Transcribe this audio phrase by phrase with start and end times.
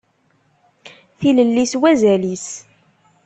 [1.19, 2.47] Tilelli s wazal-is.